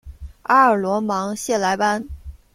[0.41, 2.09] 阿尔罗芒谢莱班。